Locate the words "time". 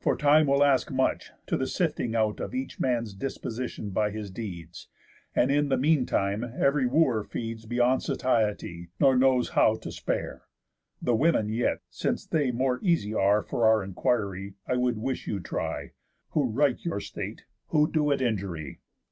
0.16-0.48, 6.06-6.42